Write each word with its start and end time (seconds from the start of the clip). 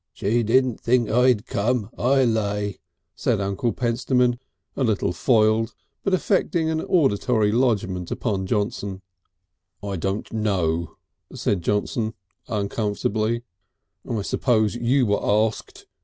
"She 0.13 0.41
didn't 0.41 0.79
think 0.81 1.11
I'd 1.11 1.45
come, 1.45 1.91
I 1.95 2.23
lay," 2.25 2.79
said 3.15 3.39
Uncle 3.39 3.71
Pentstemon, 3.71 4.39
a 4.75 4.83
little 4.83 5.13
foiled, 5.13 5.75
but 6.03 6.11
effecting 6.15 6.71
an 6.71 6.81
auditory 6.81 7.51
lodgment 7.51 8.09
upon 8.09 8.47
Johnson. 8.47 9.03
"I 9.83 9.97
don't 9.97 10.33
know," 10.33 10.97
said 11.35 11.61
Johnson 11.61 12.15
uncomfortably. 12.47 13.43
"I 14.09 14.23
suppose 14.23 14.73
you 14.73 15.05
were 15.05 15.23
asked. 15.23 15.85